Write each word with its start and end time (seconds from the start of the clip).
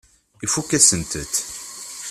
Ifakk-asent-t. 0.45 1.35